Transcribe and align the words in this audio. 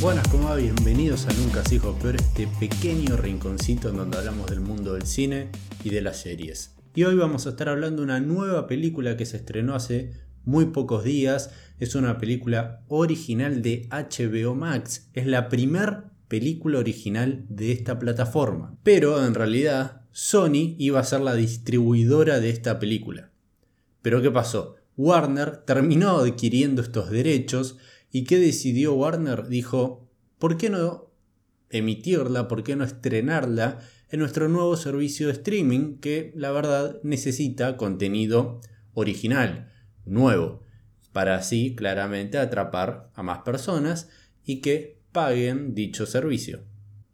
Buenas, 0.00 0.28
¿cómo 0.28 0.48
va? 0.48 0.54
Bienvenidos 0.54 1.26
a 1.26 1.32
Nunca 1.32 1.64
se 1.64 1.74
dijo 1.74 1.92
peor, 1.98 2.14
este 2.14 2.46
pequeño 2.60 3.16
rinconcito 3.16 3.88
en 3.88 3.96
donde 3.96 4.16
hablamos 4.16 4.48
del 4.48 4.60
mundo 4.60 4.94
del 4.94 5.06
cine 5.06 5.48
y 5.82 5.90
de 5.90 6.00
las 6.02 6.18
series. 6.20 6.76
Y 6.94 7.02
hoy 7.02 7.16
vamos 7.16 7.46
a 7.46 7.50
estar 7.50 7.68
hablando 7.68 8.02
de 8.02 8.04
una 8.04 8.20
nueva 8.20 8.68
película 8.68 9.16
que 9.16 9.26
se 9.26 9.38
estrenó 9.38 9.74
hace 9.74 10.12
muy 10.44 10.66
pocos 10.66 11.02
días. 11.02 11.50
Es 11.80 11.96
una 11.96 12.18
película 12.18 12.84
original 12.86 13.60
de 13.60 13.88
HBO 13.90 14.54
Max. 14.54 15.10
Es 15.14 15.26
la 15.26 15.48
primer 15.48 16.04
película 16.28 16.78
original 16.78 17.44
de 17.48 17.72
esta 17.72 17.98
plataforma. 17.98 18.78
Pero 18.84 19.26
en 19.26 19.34
realidad 19.34 20.02
Sony 20.12 20.76
iba 20.78 21.00
a 21.00 21.04
ser 21.04 21.22
la 21.22 21.34
distribuidora 21.34 22.38
de 22.38 22.50
esta 22.50 22.78
película. 22.78 23.32
Pero 24.02 24.22
¿qué 24.22 24.30
pasó? 24.30 24.76
Warner 24.96 25.56
terminó 25.56 26.18
adquiriendo 26.18 26.82
estos 26.82 27.10
derechos 27.10 27.78
y 28.10 28.24
¿qué 28.24 28.38
decidió 28.38 28.94
Warner? 28.94 29.48
Dijo, 29.48 30.08
¿por 30.38 30.56
qué 30.56 30.70
no 30.70 31.10
emitirla? 31.70 32.48
¿Por 32.48 32.62
qué 32.62 32.76
no 32.76 32.84
estrenarla 32.84 33.80
en 34.10 34.20
nuestro 34.20 34.48
nuevo 34.48 34.76
servicio 34.76 35.26
de 35.26 35.34
streaming 35.34 35.98
que 35.98 36.32
la 36.34 36.50
verdad 36.50 36.98
necesita 37.02 37.76
contenido 37.76 38.60
original, 38.94 39.70
nuevo, 40.06 40.64
para 41.12 41.36
así 41.36 41.74
claramente 41.74 42.38
atrapar 42.38 43.10
a 43.14 43.22
más 43.22 43.40
personas 43.40 44.08
y 44.44 44.60
que 44.60 44.98
paguen 45.12 45.74
dicho 45.74 46.06
servicio. 46.06 46.64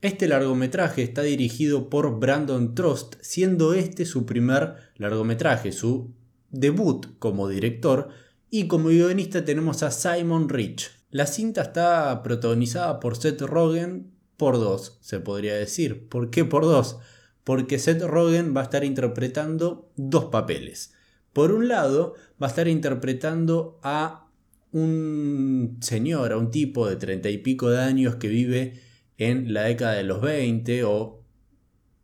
Este 0.00 0.28
largometraje 0.28 1.02
está 1.02 1.22
dirigido 1.22 1.88
por 1.88 2.20
Brandon 2.20 2.74
Trost, 2.74 3.16
siendo 3.22 3.72
este 3.72 4.04
su 4.04 4.26
primer 4.26 4.74
largometraje, 4.96 5.72
su 5.72 6.14
debut 6.50 7.18
como 7.18 7.48
director, 7.48 8.10
y 8.54 8.68
como 8.68 8.90
guionista 8.90 9.44
tenemos 9.44 9.82
a 9.82 9.90
Simon 9.90 10.48
Rich. 10.48 10.92
La 11.10 11.26
cinta 11.26 11.62
está 11.62 12.22
protagonizada 12.22 13.00
por 13.00 13.16
Seth 13.16 13.40
Rogen 13.40 14.12
por 14.36 14.60
dos, 14.60 14.96
se 15.00 15.18
podría 15.18 15.56
decir. 15.56 16.08
¿Por 16.08 16.30
qué 16.30 16.44
por 16.44 16.62
dos? 16.62 16.98
Porque 17.42 17.80
Seth 17.80 18.02
Rogen 18.02 18.54
va 18.56 18.60
a 18.60 18.64
estar 18.64 18.84
interpretando 18.84 19.90
dos 19.96 20.26
papeles. 20.26 20.94
Por 21.32 21.50
un 21.50 21.66
lado, 21.66 22.14
va 22.40 22.46
a 22.46 22.50
estar 22.50 22.68
interpretando 22.68 23.80
a 23.82 24.30
un 24.70 25.78
señor, 25.80 26.30
a 26.30 26.36
un 26.36 26.52
tipo 26.52 26.88
de 26.88 26.94
treinta 26.94 27.30
y 27.30 27.38
pico 27.38 27.70
de 27.70 27.82
años 27.82 28.14
que 28.14 28.28
vive 28.28 28.80
en 29.18 29.52
la 29.52 29.62
década 29.62 29.94
de 29.94 30.04
los 30.04 30.20
20 30.20 30.84
o 30.84 31.24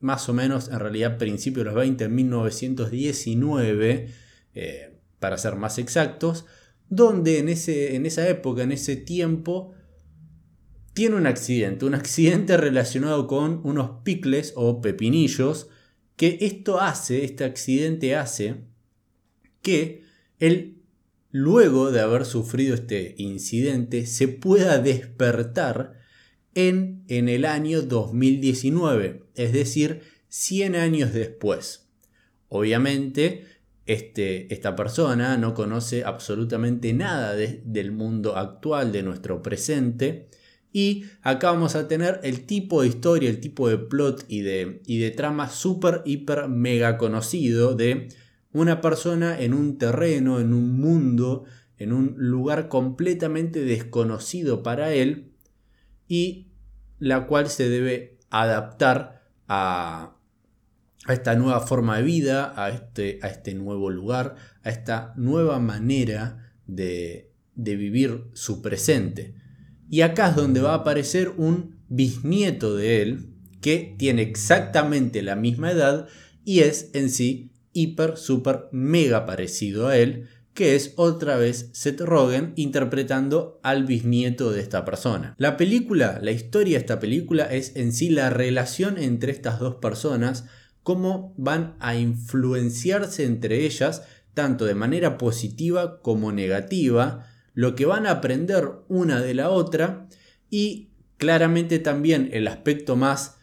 más 0.01 0.29
o 0.29 0.35
menos 0.35 0.67
en 0.67 0.81
realidad 0.81 1.17
principios 1.17 1.65
de 1.65 1.71
los 1.71 1.77
20, 1.77 2.03
en 2.03 2.15
1919, 2.17 4.09
eh, 4.55 5.00
para 5.21 5.39
ser 5.39 5.55
más 5.55 5.79
exactos, 5.79 6.47
donde 6.89 7.39
en, 7.39 7.49
ese, 7.49 7.95
en 7.95 8.05
esa 8.05 8.29
época, 8.29 8.63
en 8.63 8.73
ese 8.73 8.97
tiempo, 8.97 9.73
tiene 10.93 11.17
un 11.17 11.27
accidente, 11.27 11.85
un 11.85 11.95
accidente 11.95 12.57
relacionado 12.57 13.27
con 13.29 13.61
unos 13.63 14.03
picles 14.03 14.53
o 14.57 14.81
pepinillos, 14.81 15.69
que 16.17 16.39
esto 16.41 16.81
hace, 16.81 17.25
este 17.25 17.45
accidente 17.45 18.17
hace 18.17 18.57
que 19.63 20.03
él, 20.39 20.83
luego 21.31 21.93
de 21.93 22.01
haber 22.01 22.25
sufrido 22.25 22.75
este 22.75 23.15
incidente, 23.19 24.07
se 24.07 24.29
pueda 24.29 24.79
despertar 24.79 26.01
en, 26.55 27.05
en 27.09 27.29
el 27.29 27.45
año 27.45 27.83
2019, 27.83 29.23
es 29.37 29.53
decir, 29.53 30.03
100 30.29 30.75
años 30.75 31.13
después. 31.13 31.89
Obviamente, 32.49 33.47
este, 33.93 34.55
esta 34.55 34.77
persona 34.77 35.37
no 35.37 35.53
conoce 35.53 36.05
absolutamente 36.05 36.93
nada 36.93 37.35
del 37.35 37.91
mundo 37.91 38.37
actual, 38.37 38.93
de 38.93 39.03
nuestro 39.03 39.43
presente, 39.43 40.29
y 40.73 41.07
acá 41.23 41.51
vamos 41.51 41.75
a 41.75 41.89
tener 41.89 42.21
el 42.23 42.47
tipo 42.47 42.83
de 42.83 42.89
historia, 42.89 43.29
el 43.29 43.41
tipo 43.41 43.69
de 43.69 43.79
plot 43.79 44.27
y 44.29 44.43
de, 44.43 44.81
y 44.87 44.99
de 44.99 45.11
trama 45.11 45.49
súper, 45.49 46.03
hiper, 46.05 46.47
mega 46.47 46.99
conocido 46.99 47.75
de 47.75 48.07
una 48.53 48.81
persona 48.81 49.41
en 49.41 49.55
un 49.55 49.77
terreno, 49.77 50.39
en 50.39 50.55
un 50.55 50.79
mundo, 50.79 51.47
en 51.77 51.93
un 51.93 52.15
lugar 52.17 52.69
completamente 52.69 53.65
desconocido 53.65 54.63
para 54.63 54.93
él 54.93 55.33
y 56.07 56.47
la 57.01 57.27
cual 57.27 57.49
se 57.49 57.69
debe 57.69 58.19
adaptar 58.31 59.25
a, 59.49 60.20
a 61.07 61.13
esta 61.13 61.35
nueva 61.35 61.61
forma 61.61 61.97
de 61.97 62.03
vida, 62.03 62.53
a 62.57 62.71
este, 62.71 63.19
a 63.23 63.29
este 63.29 63.55
nuevo 63.55 63.91
lugar, 63.91 64.37
a 64.63 64.71
esta 64.71 65.15
nueva 65.17 65.59
manera 65.59 66.53
de, 66.67 67.33
de 67.55 67.77
vivir 67.77 68.25
su 68.35 68.63
presente. 68.63 69.35
Y 69.89 70.03
acá 70.03 70.31
es 70.31 70.37
donde 70.37 70.61
va 70.61 70.73
a 70.73 70.77
aparecer 70.77 71.33
un 71.37 71.81
bisnieto 71.89 72.77
de 72.77 73.03
él 73.03 73.31
que 73.61 73.95
tiene 73.99 74.23
exactamente 74.23 75.23
la 75.23 75.37
misma 75.37 75.73
edad 75.73 76.07
y 76.45 76.61
es 76.61 76.91
en 76.95 77.11
sí 77.11 77.53
hiper, 77.73 78.17
super, 78.17 78.69
mega 78.73 79.27
parecido 79.27 79.89
a 79.89 79.97
él, 79.97 80.29
que 80.55 80.75
es 80.75 80.95
otra 80.97 81.37
vez 81.37 81.71
Seth 81.73 82.01
Rogen 82.01 82.53
interpretando 82.57 83.61
al 83.63 83.85
bisnieto 83.85 84.51
de 84.51 84.61
esta 84.61 84.85
persona. 84.85 85.35
La 85.39 85.57
película, 85.57 86.19
la 86.21 86.33
historia 86.33 86.79
de 86.79 86.81
esta 86.81 86.99
película 86.99 87.45
es 87.45 87.77
en 87.77 87.93
sí 87.93 88.11
la 88.11 88.31
relación 88.31 88.99
entre 88.99 89.33
estas 89.33 89.61
dos 89.61 89.77
personas, 89.77 90.47
cómo 90.83 91.35
van 91.37 91.77
a 91.81 91.97
influenciarse 91.97 93.25
entre 93.25 93.65
ellas, 93.65 94.03
tanto 94.35 94.65
de 94.65 94.75
manera 94.75 95.19
positiva 95.19 96.01
como 96.01 96.33
negativa, 96.33 97.27
lo 97.55 97.75
que 97.75 97.87
van 97.87 98.07
a 98.07 98.13
aprender 98.13 98.71
una 98.89 99.21
de 99.21 99.35
la 99.35 99.51
otra 99.51 100.09
y 100.49 100.91
claramente 101.17 101.79
también 101.79 102.31
el 102.33 102.49
aspecto 102.49 102.97
más 102.97 103.37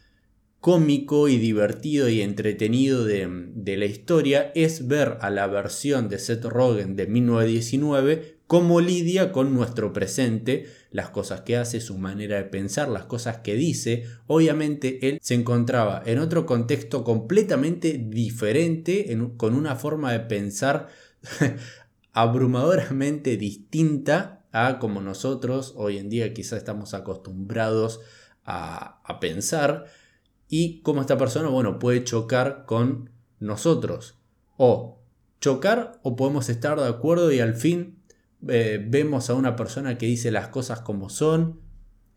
cómico 0.60 1.28
y 1.28 1.38
divertido 1.38 2.10
y 2.10 2.22
entretenido 2.22 3.06
de, 3.06 3.78
la 3.78 3.86
historia 3.86 4.52
es 4.56 4.88
ver 4.88 5.18
a 5.22 5.30
la 5.30 5.48
versión 5.48 6.10
de 6.10 6.20
Seth 6.20 6.46
Rogen 6.46 6.96
de 6.96 7.08
1919 7.08 8.37
cómo 8.48 8.80
lidia 8.80 9.34
con 9.34 9.54
nuestro 9.54 9.94
presente, 9.94 10.68
las 10.92 11.10
cosas 11.10 11.42
que 11.42 11.58
hace, 11.58 11.82
su 11.82 11.98
manera 11.98 12.38
de 12.38 12.46
pensar, 12.46 12.88
las 12.88 13.06
cosas 13.06 13.40
que 13.40 13.56
dice. 13.56 14.06
Obviamente 14.26 15.08
él 15.08 15.20
se 15.22 15.36
encontraba 15.36 16.02
en 16.06 16.20
otro 16.20 16.46
contexto 16.46 17.04
completamente 17.04 17.98
diferente, 17.98 19.16
con 19.36 19.54
una 19.54 19.76
forma 19.76 20.14
de 20.14 20.22
pensar 20.22 20.88
abrumadoramente 22.14 23.38
distinta 23.38 24.46
a 24.54 24.80
como 24.80 25.02
nosotros 25.02 25.74
hoy 25.76 25.98
en 25.98 26.10
día 26.10 26.34
quizás 26.34 26.58
estamos 26.58 26.94
acostumbrados 26.94 28.00
a, 28.46 29.02
a 29.04 29.20
pensar 29.20 29.86
y 30.48 30.82
cómo 30.82 31.02
esta 31.02 31.18
persona, 31.18 31.50
bueno, 31.50 31.80
puede 31.80 32.06
chocar 32.06 32.64
con 32.66 33.10
nosotros. 33.40 34.16
O 34.56 35.00
chocar 35.42 36.00
o 36.02 36.16
podemos 36.16 36.50
estar 36.50 36.80
de 36.80 36.88
acuerdo 36.88 37.32
y 37.32 37.42
al 37.42 37.56
fin 37.56 37.97
eh, 38.48 38.84
vemos 38.86 39.30
a 39.30 39.34
una 39.34 39.56
persona 39.56 39.98
que 39.98 40.06
dice 40.06 40.32
las 40.32 40.50
cosas 40.50 40.82
como 40.82 41.10
son. 41.10 41.62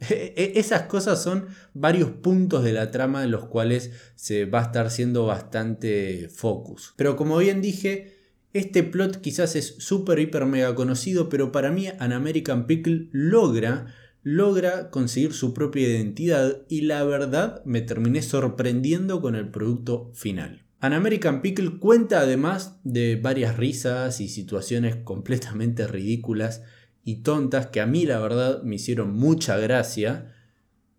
E, 0.09 0.33
e, 0.35 0.59
esas 0.59 0.85
cosas 0.85 1.23
son 1.23 1.49
varios 1.75 2.11
puntos 2.11 2.65
de 2.65 2.73
la 2.73 2.91
trama 2.91 3.23
en 3.23 3.31
los 3.31 3.45
cuales 3.45 3.91
se 4.15 4.47
va 4.47 4.61
a 4.61 4.63
estar 4.63 4.91
siendo 4.91 5.27
bastante 5.27 6.31
focus. 6.35 6.95
Pero 6.97 7.17
como 7.17 7.37
bien 7.37 7.61
dije, 7.61 8.17
este 8.55 8.83
plot 8.83 9.21
quizás 9.21 9.57
es 9.57 9.77
súper, 9.79 10.19
hiper, 10.19 10.47
mega 10.47 10.75
conocido, 10.75 11.29
pero 11.29 11.53
para 11.53 11.71
mí 11.71 11.89
An 11.99 12.15
American 12.15 12.67
Pickle 12.67 13.09
logra 13.13 13.95
logra 14.23 14.91
conseguir 14.91 15.33
su 15.33 15.55
propia 15.55 15.89
identidad 15.89 16.63
y 16.69 16.83
la 16.83 17.05
verdad 17.05 17.63
me 17.65 17.81
terminé 17.81 18.23
sorprendiendo 18.23 19.21
con 19.21 19.35
el 19.35 19.51
producto 19.51 20.11
final. 20.15 20.67
An 20.81 20.95
American 20.95 21.43
Pickle 21.43 21.79
cuenta 21.79 22.21
además 22.21 22.81
de 22.85 23.17
varias 23.17 23.59
risas 23.59 24.21
y 24.21 24.29
situaciones 24.29 24.97
completamente 25.05 25.87
ridículas 25.87 26.63
y 27.05 27.17
tontas 27.17 27.67
que 27.67 27.81
a 27.81 27.87
mí 27.87 28.07
la 28.07 28.19
verdad 28.19 28.63
me 28.63 28.77
hicieron 28.77 29.13
mucha 29.15 29.59
gracia. 29.59 30.35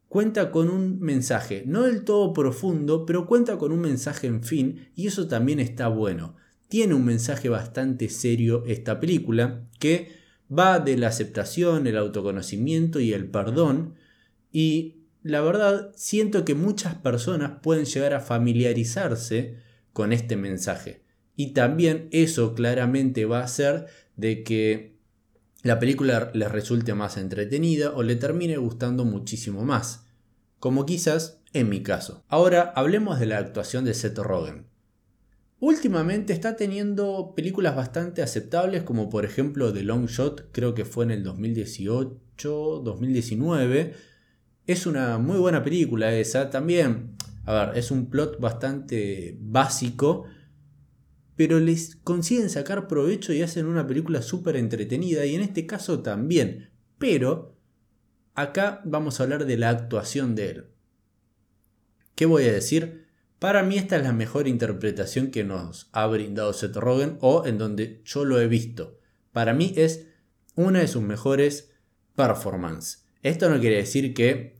Cuenta 0.07 0.51
con 0.51 0.69
un 0.69 0.99
mensaje, 0.99 1.63
no 1.65 1.83
del 1.83 2.03
todo 2.03 2.33
profundo, 2.33 3.05
pero 3.05 3.25
cuenta 3.25 3.57
con 3.57 3.71
un 3.71 3.79
mensaje 3.79 4.27
en 4.27 4.43
fin 4.43 4.89
y 4.95 5.07
eso 5.07 5.27
también 5.27 5.59
está 5.59 5.87
bueno. 5.87 6.35
Tiene 6.67 6.93
un 6.93 7.05
mensaje 7.05 7.49
bastante 7.49 8.07
serio 8.09 8.63
esta 8.67 8.99
película 8.99 9.67
que 9.79 10.11
va 10.51 10.79
de 10.79 10.97
la 10.97 11.07
aceptación, 11.07 11.87
el 11.87 11.97
autoconocimiento 11.97 12.99
y 12.99 13.13
el 13.13 13.29
perdón. 13.29 13.95
Y 14.51 15.05
la 15.23 15.41
verdad, 15.41 15.91
siento 15.95 16.45
que 16.45 16.55
muchas 16.55 16.95
personas 16.95 17.59
pueden 17.61 17.85
llegar 17.85 18.13
a 18.13 18.19
familiarizarse 18.19 19.70
con 19.93 20.13
este 20.13 20.35
mensaje. 20.35 21.03
Y 21.35 21.53
también 21.53 22.07
eso 22.11 22.53
claramente 22.53 23.25
va 23.25 23.39
a 23.39 23.45
hacer 23.45 23.87
de 24.15 24.43
que 24.43 24.97
la 25.63 25.79
película 25.79 26.31
les 26.33 26.51
resulte 26.51 26.93
más 26.93 27.17
entretenida 27.17 27.91
o 27.91 28.03
le 28.03 28.15
termine 28.15 28.57
gustando 28.57 29.05
muchísimo 29.05 29.63
más. 29.63 30.05
Como 30.59 30.85
quizás 30.85 31.41
en 31.53 31.69
mi 31.69 31.83
caso. 31.83 32.23
Ahora 32.27 32.73
hablemos 32.75 33.19
de 33.19 33.25
la 33.25 33.37
actuación 33.37 33.85
de 33.85 33.93
Seth 33.93 34.17
Rogen. 34.17 34.67
Últimamente 35.59 36.33
está 36.33 36.55
teniendo 36.55 37.33
películas 37.35 37.75
bastante 37.75 38.23
aceptables, 38.23 38.81
como 38.81 39.09
por 39.09 39.25
ejemplo 39.25 39.71
The 39.71 39.83
Long 39.83 40.07
Shot, 40.07 40.51
creo 40.51 40.73
que 40.73 40.85
fue 40.85 41.05
en 41.05 41.11
el 41.11 41.23
2018, 41.23 42.81
2019, 42.83 43.93
Es 44.65 44.85
una 44.87 45.19
muy 45.19 45.37
buena 45.37 45.63
película 45.63 46.13
esa. 46.15 46.49
También, 46.49 47.15
a 47.45 47.53
ver, 47.53 47.77
es 47.77 47.91
un 47.91 48.09
plot 48.09 48.39
bastante 48.39 49.37
básico, 49.39 50.25
pero 51.35 51.59
les 51.59 51.95
consiguen 51.95 52.49
sacar 52.49 52.87
provecho 52.87 53.33
y 53.33 53.41
hacen 53.41 53.65
una 53.65 53.87
película 53.87 54.21
súper 54.21 54.55
entretenida. 54.55 55.25
Y 55.25 55.35
en 55.35 55.41
este 55.41 55.65
caso 55.65 56.01
también. 56.01 56.69
Pero 56.99 57.57
acá 58.35 58.81
vamos 58.85 59.19
a 59.19 59.23
hablar 59.23 59.45
de 59.45 59.57
la 59.57 59.69
actuación 59.69 60.35
de 60.35 60.49
él. 60.49 60.65
¿Qué 62.13 62.27
voy 62.27 62.43
a 62.43 62.53
decir? 62.53 63.07
Para 63.39 63.63
mí 63.63 63.77
esta 63.77 63.97
es 63.97 64.03
la 64.03 64.13
mejor 64.13 64.47
interpretación 64.47 65.31
que 65.31 65.43
nos 65.43 65.89
ha 65.93 66.05
brindado 66.05 66.53
Seth 66.53 66.75
Rogen 66.75 67.17
o 67.21 67.47
en 67.47 67.57
donde 67.57 68.03
yo 68.05 68.23
lo 68.23 68.39
he 68.39 68.47
visto. 68.47 68.99
Para 69.31 69.55
mí 69.55 69.73
es 69.75 70.07
una 70.53 70.79
de 70.81 70.87
sus 70.87 71.01
mejores 71.01 71.73
performances. 72.15 73.07
Esto 73.23 73.49
no 73.49 73.59
quiere 73.59 73.77
decir 73.77 74.13
que, 74.13 74.59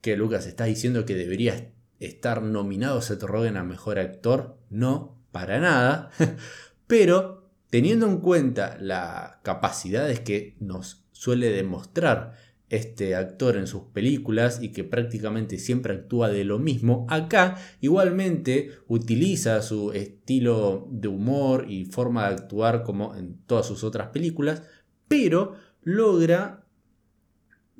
que 0.00 0.16
Lucas 0.16 0.46
está 0.46 0.64
diciendo 0.64 1.04
que 1.04 1.14
debería 1.14 1.74
estar 2.00 2.42
nominado 2.42 3.00
Seth 3.00 3.22
Rogen 3.22 3.56
a 3.56 3.64
mejor 3.64 3.98
actor. 3.98 4.58
No, 4.70 5.22
para 5.30 5.60
nada. 5.60 6.10
Pero 6.86 7.50
teniendo 7.70 8.06
en 8.06 8.18
cuenta 8.18 8.76
las 8.80 9.36
capacidades 9.42 10.20
que 10.20 10.56
nos 10.58 11.04
suele 11.12 11.50
demostrar 11.50 12.34
este 12.70 13.16
actor 13.16 13.56
en 13.56 13.66
sus 13.66 13.82
películas 13.92 14.60
y 14.62 14.70
que 14.70 14.84
prácticamente 14.84 15.58
siempre 15.58 15.92
actúa 15.92 16.28
de 16.28 16.44
lo 16.44 16.58
mismo, 16.58 17.04
acá 17.10 17.56
igualmente 17.80 18.70
utiliza 18.86 19.60
su 19.60 19.92
estilo 19.92 20.86
de 20.90 21.08
humor 21.08 21.66
y 21.68 21.84
forma 21.84 22.28
de 22.28 22.34
actuar 22.36 22.84
como 22.84 23.16
en 23.16 23.38
todas 23.46 23.66
sus 23.66 23.82
otras 23.82 24.08
películas, 24.08 24.62
pero 25.08 25.54
logra 25.82 26.64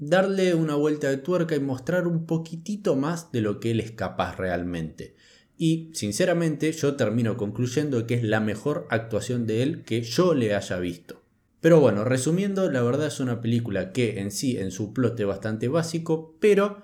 darle 0.01 0.55
una 0.55 0.75
vuelta 0.77 1.11
de 1.11 1.19
tuerca 1.19 1.55
y 1.55 1.61
mostrar 1.61 2.07
un 2.07 2.25
poquitito 2.25 2.97
más 2.97 3.31
de 3.33 3.43
lo 3.43 3.61
que 3.61 3.71
él 3.71 3.81
es 3.81 3.93
capaz 3.93 4.37
realmente. 4.37 5.15
Y 5.59 5.91
sinceramente 5.93 6.73
yo 6.73 6.97
termino 6.97 7.37
concluyendo 7.37 8.07
que 8.07 8.15
es 8.15 8.25
la 8.25 8.41
mejor 8.41 8.87
actuación 8.89 9.47
de 9.47 9.63
él 9.63 9.85
que 9.85 10.01
yo 10.01 10.33
le 10.33 10.55
haya 10.55 10.79
visto. 10.79 11.23
Pero 11.61 11.81
bueno, 11.81 12.05
resumiendo, 12.05 12.71
la 12.71 12.81
verdad 12.81 13.09
es 13.09 13.21
una 13.21 13.43
película 13.43 13.93
que 13.93 14.21
en 14.21 14.31
sí, 14.31 14.57
en 14.57 14.71
su 14.71 14.95
plot 14.95 15.21
es 15.21 15.27
bastante 15.27 15.69
básico, 15.69 16.35
pero 16.41 16.81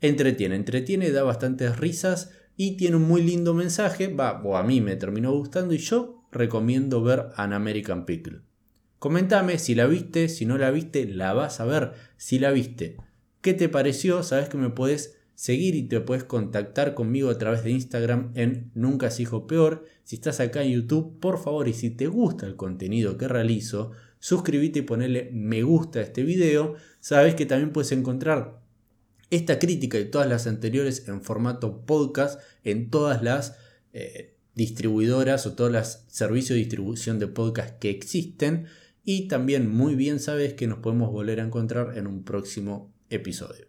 entretiene, 0.00 0.56
entretiene, 0.56 1.12
da 1.12 1.22
bastantes 1.22 1.78
risas 1.78 2.32
y 2.56 2.76
tiene 2.76 2.96
un 2.96 3.02
muy 3.02 3.22
lindo 3.22 3.54
mensaje, 3.54 4.08
va, 4.12 4.42
a 4.58 4.62
mí 4.64 4.80
me 4.80 4.96
terminó 4.96 5.30
gustando 5.30 5.74
y 5.74 5.78
yo 5.78 6.24
recomiendo 6.32 7.04
ver 7.04 7.28
An 7.36 7.52
American 7.52 8.04
Pickle. 8.04 8.47
Comentame 8.98 9.58
si 9.58 9.74
la 9.74 9.86
viste, 9.86 10.28
si 10.28 10.44
no 10.44 10.58
la 10.58 10.70
viste, 10.70 11.06
la 11.06 11.32
vas 11.32 11.60
a 11.60 11.64
ver 11.64 11.92
si 12.16 12.38
la 12.38 12.50
viste. 12.50 12.96
¿Qué 13.40 13.54
te 13.54 13.68
pareció? 13.68 14.22
Sabes 14.22 14.48
que 14.48 14.56
me 14.56 14.70
puedes 14.70 15.18
seguir 15.34 15.76
y 15.76 15.84
te 15.84 16.00
puedes 16.00 16.24
contactar 16.24 16.94
conmigo 16.94 17.30
a 17.30 17.38
través 17.38 17.62
de 17.62 17.70
Instagram 17.70 18.32
en 18.34 18.72
Nunca 18.74 19.12
se 19.12 19.22
hijo 19.22 19.46
peor. 19.46 19.84
Si 20.02 20.16
estás 20.16 20.40
acá 20.40 20.64
en 20.64 20.72
YouTube, 20.72 21.20
por 21.20 21.38
favor, 21.38 21.68
y 21.68 21.74
si 21.74 21.90
te 21.90 22.08
gusta 22.08 22.44
el 22.46 22.56
contenido 22.56 23.16
que 23.16 23.28
realizo, 23.28 23.92
suscríbete 24.18 24.80
y 24.80 24.82
ponele 24.82 25.30
me 25.32 25.62
gusta 25.62 26.00
a 26.00 26.02
este 26.02 26.24
video. 26.24 26.74
Sabes 26.98 27.36
que 27.36 27.46
también 27.46 27.72
puedes 27.72 27.92
encontrar 27.92 28.60
esta 29.30 29.60
crítica 29.60 29.98
y 30.00 30.10
todas 30.10 30.28
las 30.28 30.48
anteriores 30.48 31.06
en 31.06 31.22
formato 31.22 31.82
podcast 31.86 32.40
en 32.64 32.90
todas 32.90 33.22
las 33.22 33.56
eh, 33.92 34.34
distribuidoras 34.56 35.46
o 35.46 35.52
todos 35.52 35.70
los 35.70 36.00
servicios 36.08 36.56
de 36.56 36.64
distribución 36.64 37.20
de 37.20 37.28
podcast 37.28 37.78
que 37.78 37.90
existen. 37.90 38.66
Y 39.10 39.26
también 39.26 39.70
muy 39.70 39.94
bien 39.94 40.20
sabes 40.20 40.52
que 40.52 40.66
nos 40.66 40.80
podemos 40.80 41.10
volver 41.10 41.40
a 41.40 41.44
encontrar 41.44 41.96
en 41.96 42.06
un 42.06 42.24
próximo 42.24 42.92
episodio. 43.08 43.68